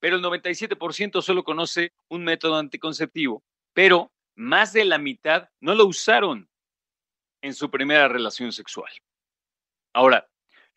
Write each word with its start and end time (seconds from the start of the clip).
Pero 0.00 0.16
el 0.16 0.22
97% 0.22 1.22
solo 1.22 1.42
conoce 1.42 1.92
un 2.08 2.22
método 2.24 2.56
anticonceptivo, 2.56 3.42
pero 3.72 4.12
más 4.38 4.72
de 4.72 4.84
la 4.84 4.98
mitad 4.98 5.50
no 5.60 5.74
lo 5.74 5.84
usaron 5.84 6.48
en 7.42 7.54
su 7.54 7.70
primera 7.70 8.06
relación 8.06 8.52
sexual. 8.52 8.90
Ahora, 9.92 10.30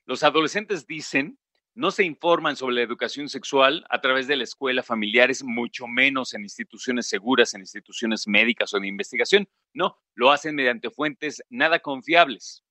los 0.06 0.24
adolescentes 0.24 0.88
dicen 0.88 1.38
no 1.74 1.92
se 1.92 2.04
informan 2.04 2.58
sobre 2.58 2.76
la 2.76 2.82
educación 2.82 3.30
sexual 3.30 3.86
a 3.90 4.02
través 4.02 4.28
de 4.28 4.36
la 4.36 4.44
escuela, 4.44 4.84
familiares, 4.84 5.44
mucho 5.44 5.88
menos 5.88 6.34
en 6.34 6.42
instituciones 6.42 7.08
seguras, 7.08 7.54
en 7.54 7.62
instituciones 7.62 8.28
médicas 8.28 8.74
o 8.74 8.80
de 8.80 8.88
investigación. 8.88 9.48
No, 9.74 10.02
lo 10.16 10.32
hacen 10.32 10.56
mediante 10.56 10.90
fuentes 10.90 11.42
nada 11.50 11.80
confiables. 11.80 12.66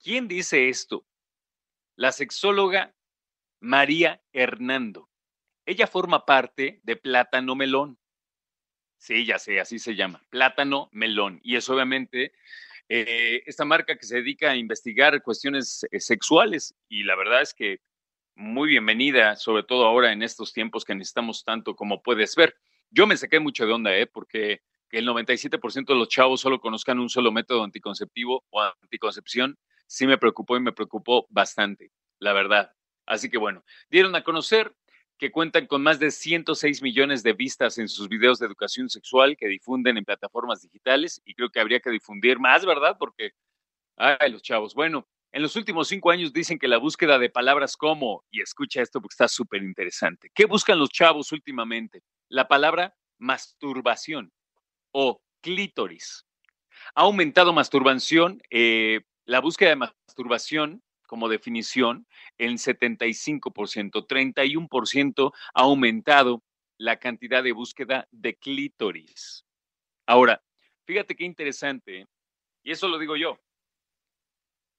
¿Quién 0.00 0.28
dice 0.28 0.68
esto? 0.68 1.04
La 1.96 2.12
sexóloga 2.12 2.94
María 3.60 4.22
Hernando. 4.32 5.08
Ella 5.64 5.88
forma 5.88 6.24
parte 6.26 6.80
de 6.84 6.96
Plátano 6.96 7.56
Melón. 7.56 7.98
Sí, 8.98 9.24
ya 9.26 9.38
sé, 9.38 9.60
así 9.60 9.78
se 9.78 9.94
llama, 9.94 10.22
Plátano 10.30 10.88
Melón. 10.92 11.40
Y 11.42 11.56
es 11.56 11.68
obviamente 11.68 12.32
eh, 12.88 13.42
esta 13.46 13.64
marca 13.64 13.96
que 13.96 14.06
se 14.06 14.16
dedica 14.16 14.50
a 14.50 14.56
investigar 14.56 15.22
cuestiones 15.22 15.86
eh, 15.90 16.00
sexuales. 16.00 16.74
Y 16.88 17.02
la 17.04 17.16
verdad 17.16 17.42
es 17.42 17.54
que 17.54 17.80
muy 18.34 18.68
bienvenida, 18.68 19.36
sobre 19.36 19.62
todo 19.62 19.86
ahora 19.86 20.12
en 20.12 20.22
estos 20.22 20.52
tiempos 20.52 20.84
que 20.84 20.94
necesitamos 20.94 21.44
tanto 21.44 21.74
como 21.74 22.02
puedes 22.02 22.34
ver. 22.36 22.56
Yo 22.90 23.06
me 23.06 23.16
saqué 23.16 23.40
mucho 23.40 23.66
de 23.66 23.72
onda, 23.72 23.96
¿eh? 23.96 24.06
porque 24.06 24.62
que 24.88 24.98
el 24.98 25.06
97% 25.06 25.86
de 25.86 25.98
los 25.98 26.08
chavos 26.08 26.40
solo 26.40 26.60
conozcan 26.60 27.00
un 27.00 27.08
solo 27.08 27.32
método 27.32 27.64
anticonceptivo 27.64 28.44
o 28.50 28.60
anticoncepción, 28.60 29.58
sí 29.86 30.06
me 30.06 30.18
preocupó 30.18 30.56
y 30.56 30.60
me 30.60 30.72
preocupó 30.72 31.26
bastante, 31.30 31.90
la 32.18 32.32
verdad. 32.32 32.72
Así 33.06 33.30
que 33.30 33.38
bueno, 33.38 33.64
dieron 33.90 34.14
a 34.14 34.22
conocer 34.22 34.74
que 35.18 35.30
cuentan 35.30 35.66
con 35.66 35.82
más 35.82 35.98
de 35.98 36.10
106 36.10 36.82
millones 36.82 37.22
de 37.22 37.32
vistas 37.32 37.78
en 37.78 37.88
sus 37.88 38.08
videos 38.08 38.38
de 38.38 38.46
educación 38.46 38.90
sexual 38.90 39.36
que 39.36 39.48
difunden 39.48 39.96
en 39.96 40.04
plataformas 40.04 40.62
digitales 40.62 41.22
y 41.24 41.34
creo 41.34 41.50
que 41.50 41.60
habría 41.60 41.80
que 41.80 41.90
difundir 41.90 42.38
más, 42.38 42.66
¿verdad? 42.66 42.96
Porque, 42.98 43.32
ay, 43.96 44.30
los 44.30 44.42
chavos. 44.42 44.74
Bueno, 44.74 45.08
en 45.32 45.42
los 45.42 45.56
últimos 45.56 45.88
cinco 45.88 46.10
años 46.10 46.32
dicen 46.32 46.58
que 46.58 46.68
la 46.68 46.78
búsqueda 46.78 47.18
de 47.18 47.30
palabras 47.30 47.76
como, 47.76 48.24
y 48.30 48.40
escucha 48.40 48.82
esto 48.82 49.00
porque 49.00 49.14
está 49.14 49.28
súper 49.28 49.62
interesante, 49.62 50.30
¿qué 50.34 50.44
buscan 50.44 50.78
los 50.78 50.90
chavos 50.90 51.32
últimamente? 51.32 52.02
La 52.28 52.48
palabra 52.48 52.94
masturbación 53.18 54.32
o 54.92 55.20
clítoris. 55.40 56.26
Ha 56.94 57.02
aumentado 57.02 57.52
masturbación, 57.52 58.40
eh, 58.50 59.00
la 59.24 59.40
búsqueda 59.40 59.70
de 59.70 59.76
masturbación 59.76 60.82
como 61.06 61.28
definición 61.28 62.06
en 62.38 62.58
75%, 62.58 64.06
31% 64.06 65.32
ha 65.54 65.60
aumentado 65.62 66.42
la 66.78 66.98
cantidad 66.98 67.42
de 67.42 67.52
búsqueda 67.52 68.06
de 68.10 68.36
clítoris. 68.36 69.46
Ahora, 70.06 70.42
fíjate 70.84 71.16
qué 71.16 71.24
interesante, 71.24 72.00
¿eh? 72.00 72.06
y 72.62 72.72
eso 72.72 72.88
lo 72.88 72.98
digo 72.98 73.16
yo, 73.16 73.40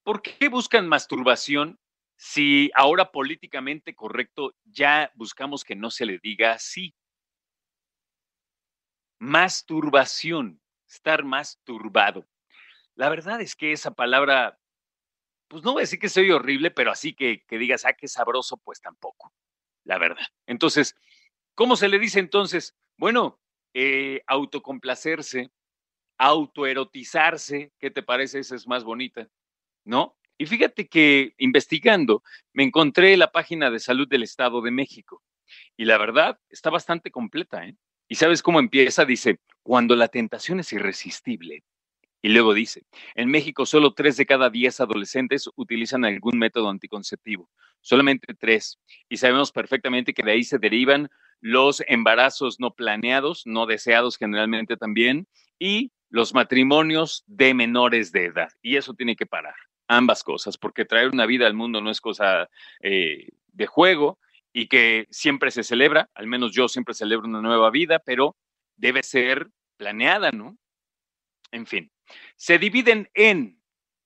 ¿Por 0.07 0.21
qué 0.21 0.47
buscan 0.47 0.87
masturbación 0.87 1.81
si 2.15 2.71
ahora 2.75 3.11
políticamente 3.11 3.93
correcto 3.93 4.55
ya 4.63 5.11
buscamos 5.15 5.65
que 5.65 5.75
no 5.75 5.91
se 5.91 6.05
le 6.05 6.17
diga 6.19 6.53
así? 6.53 6.95
Masturbación, 9.19 10.61
estar 10.87 11.25
masturbado. 11.25 12.25
La 12.95 13.09
verdad 13.09 13.41
es 13.41 13.53
que 13.57 13.73
esa 13.73 13.95
palabra, 13.95 14.57
pues 15.47 15.63
no 15.63 15.73
voy 15.73 15.81
a 15.81 15.83
decir 15.83 15.99
que 15.99 16.09
soy 16.09 16.31
horrible, 16.31 16.71
pero 16.71 16.91
así 16.91 17.13
que, 17.13 17.43
que 17.47 17.57
digas, 17.57 17.85
ah, 17.85 17.93
qué 17.93 18.07
sabroso, 18.07 18.57
pues 18.57 18.81
tampoco, 18.81 19.33
la 19.83 19.97
verdad. 19.97 20.25
Entonces, 20.45 20.95
¿cómo 21.55 21.75
se 21.75 21.87
le 21.89 21.99
dice 21.99 22.19
entonces? 22.19 22.75
Bueno, 22.97 23.39
eh, 23.73 24.23
autocomplacerse, 24.27 25.51
autoerotizarse, 26.17 27.71
¿qué 27.79 27.91
te 27.91 28.03
parece? 28.03 28.39
Esa 28.39 28.55
es 28.55 28.67
más 28.67 28.83
bonita. 28.83 29.29
¿no? 29.87 30.17
Y 30.37 30.45
fíjate 30.45 30.87
que 30.87 31.33
investigando 31.37 32.23
me 32.53 32.63
encontré 32.63 33.17
la 33.17 33.31
página 33.31 33.71
de 33.71 33.79
salud 33.79 34.07
del 34.07 34.23
Estado 34.23 34.61
de 34.61 34.69
México 34.69 35.23
y 35.75 35.85
la 35.85 35.97
verdad 35.97 36.39
está 36.49 36.69
bastante 36.69 37.09
completa, 37.09 37.65
¿eh? 37.65 37.75
¿Y 38.09 38.15
sabes 38.15 38.43
cómo 38.43 38.59
empieza? 38.59 39.05
Dice, 39.05 39.39
cuando 39.63 39.95
la 39.95 40.07
tentación 40.07 40.59
es 40.59 40.71
irresistible. 40.71 41.63
Y 42.27 42.29
luego 42.29 42.53
dice, 42.53 42.83
en 43.15 43.29
México 43.29 43.65
solo 43.65 43.93
tres 43.93 44.17
de 44.17 44.25
cada 44.25 44.49
diez 44.49 44.81
adolescentes 44.81 45.49
utilizan 45.55 46.03
algún 46.03 46.37
método 46.37 46.69
anticonceptivo, 46.69 47.49
solamente 47.79 48.33
tres. 48.33 48.81
Y 49.07 49.15
sabemos 49.15 49.53
perfectamente 49.53 50.13
que 50.13 50.23
de 50.23 50.33
ahí 50.33 50.43
se 50.43 50.57
derivan 50.57 51.07
los 51.39 51.81
embarazos 51.87 52.59
no 52.59 52.71
planeados, 52.71 53.43
no 53.45 53.65
deseados 53.65 54.17
generalmente 54.17 54.75
también, 54.75 55.25
y 55.57 55.93
los 56.09 56.33
matrimonios 56.33 57.23
de 57.27 57.53
menores 57.53 58.11
de 58.11 58.25
edad. 58.25 58.49
Y 58.61 58.75
eso 58.75 58.93
tiene 58.93 59.15
que 59.15 59.25
parar, 59.25 59.55
ambas 59.87 60.21
cosas, 60.21 60.57
porque 60.57 60.83
traer 60.83 61.11
una 61.13 61.27
vida 61.27 61.47
al 61.47 61.53
mundo 61.53 61.79
no 61.79 61.91
es 61.91 62.01
cosa 62.01 62.49
eh, 62.81 63.29
de 63.53 63.67
juego 63.67 64.19
y 64.51 64.67
que 64.67 65.07
siempre 65.11 65.49
se 65.49 65.63
celebra, 65.63 66.09
al 66.13 66.27
menos 66.27 66.51
yo 66.51 66.67
siempre 66.67 66.93
celebro 66.93 67.25
una 67.25 67.41
nueva 67.41 67.71
vida, 67.71 67.99
pero 67.99 68.35
debe 68.75 69.01
ser 69.01 69.47
planeada, 69.77 70.33
¿no? 70.33 70.57
En 71.51 71.65
fin, 71.65 71.91
se 72.35 72.57
dividen 72.57 73.09
en 73.13 73.61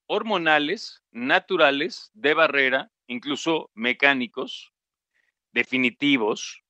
hormonales, 0.07 1.01
naturales, 1.11 2.11
de 2.13 2.33
barrera, 2.33 2.91
incluso 3.07 3.69
mecánicos, 3.73 4.71
definitivos. 5.51 6.63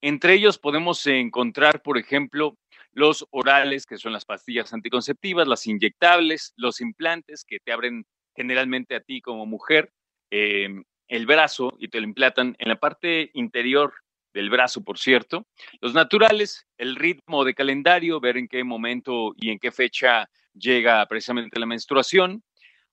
Entre 0.00 0.34
ellos 0.34 0.58
podemos 0.58 1.06
encontrar, 1.06 1.82
por 1.82 1.96
ejemplo, 1.96 2.58
los 2.92 3.26
orales, 3.30 3.86
que 3.86 3.98
son 3.98 4.12
las 4.12 4.24
pastillas 4.24 4.72
anticonceptivas, 4.72 5.48
las 5.48 5.66
inyectables, 5.66 6.52
los 6.56 6.80
implantes 6.80 7.44
que 7.44 7.58
te 7.60 7.72
abren 7.72 8.04
generalmente 8.34 8.94
a 8.94 9.00
ti 9.00 9.20
como 9.20 9.46
mujer 9.46 9.92
em, 10.30 10.84
el 11.08 11.26
brazo 11.26 11.74
y 11.78 11.88
te 11.88 12.00
lo 12.00 12.06
implantan 12.06 12.56
en 12.58 12.68
la 12.68 12.76
parte 12.76 13.30
interior 13.34 13.92
del 14.32 14.50
brazo, 14.50 14.82
por 14.82 14.98
cierto. 14.98 15.46
Los 15.80 15.94
naturales, 15.94 16.66
el 16.78 16.96
ritmo 16.96 17.44
de 17.44 17.54
calendario, 17.54 18.20
ver 18.20 18.36
en 18.36 18.48
qué 18.48 18.64
momento 18.64 19.34
y 19.36 19.50
en 19.50 19.58
qué 19.58 19.70
fecha 19.72 20.28
llega 20.54 21.04
precisamente 21.06 21.58
la 21.58 21.66
menstruación. 21.66 22.42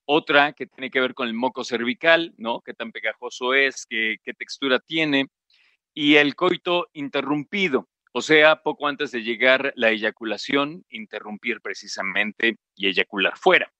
Otra 0.05 0.53
que 0.53 0.65
tiene 0.65 0.89
que 0.89 0.99
ver 0.99 1.13
con 1.13 1.27
el 1.27 1.33
moco 1.33 1.63
cervical, 1.63 2.33
¿no? 2.37 2.61
Qué 2.61 2.73
tan 2.73 2.91
pegajoso 2.91 3.53
es, 3.53 3.85
qué, 3.87 4.17
qué 4.23 4.33
textura 4.33 4.79
tiene. 4.79 5.27
Y 5.93 6.15
el 6.15 6.35
coito 6.35 6.87
interrumpido, 6.93 7.87
o 8.11 8.21
sea, 8.21 8.61
poco 8.61 8.87
antes 8.87 9.11
de 9.11 9.21
llegar 9.21 9.71
la 9.75 9.91
eyaculación, 9.91 10.83
interrumpir 10.89 11.61
precisamente 11.61 12.57
y 12.75 12.87
eyacular 12.87 13.37
fuera. 13.37 13.71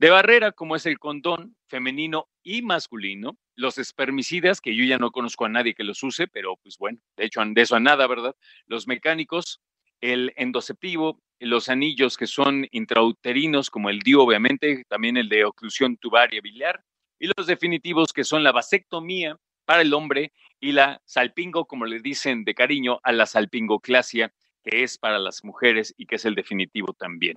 De 0.00 0.08
barrera, 0.08 0.52
como 0.52 0.76
es 0.76 0.86
el 0.86 0.98
condón 0.98 1.56
femenino 1.68 2.26
y 2.42 2.62
masculino, 2.62 3.36
los 3.54 3.76
espermicidas, 3.76 4.62
que 4.62 4.74
yo 4.74 4.82
ya 4.84 4.96
no 4.96 5.10
conozco 5.10 5.44
a 5.44 5.50
nadie 5.50 5.74
que 5.74 5.84
los 5.84 6.02
use, 6.02 6.26
pero 6.26 6.56
pues 6.62 6.78
bueno, 6.78 7.00
de 7.18 7.26
hecho, 7.26 7.42
de 7.44 7.60
eso 7.60 7.76
a 7.76 7.80
nada, 7.80 8.06
¿verdad? 8.06 8.34
Los 8.64 8.88
mecánicos, 8.88 9.60
el 10.00 10.32
endoceptivo, 10.36 11.20
los 11.38 11.68
anillos 11.68 12.16
que 12.16 12.26
son 12.26 12.66
intrauterinos, 12.70 13.68
como 13.68 13.90
el 13.90 13.98
DIU, 13.98 14.22
obviamente, 14.22 14.84
también 14.88 15.18
el 15.18 15.28
de 15.28 15.44
oclusión 15.44 15.98
tubaria 15.98 16.40
biliar, 16.40 16.82
y 17.18 17.30
los 17.36 17.46
definitivos 17.46 18.14
que 18.14 18.24
son 18.24 18.42
la 18.42 18.52
vasectomía 18.52 19.36
para 19.66 19.82
el 19.82 19.92
hombre 19.92 20.32
y 20.60 20.72
la 20.72 21.02
salpingo, 21.04 21.66
como 21.66 21.84
le 21.84 22.00
dicen 22.00 22.44
de 22.44 22.54
cariño, 22.54 23.00
a 23.02 23.12
la 23.12 23.26
salpingoclasia, 23.26 24.32
que 24.64 24.82
es 24.82 24.96
para 24.96 25.18
las 25.18 25.44
mujeres 25.44 25.92
y 25.98 26.06
que 26.06 26.16
es 26.16 26.24
el 26.24 26.34
definitivo 26.34 26.94
también. 26.94 27.36